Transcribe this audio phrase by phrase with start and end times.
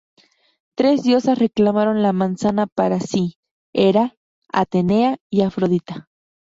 [0.73, 3.35] Tres diosas reclamaron la manzana para sí:
[3.71, 4.15] Hera,
[4.51, 6.09] Atenea y Afrodita.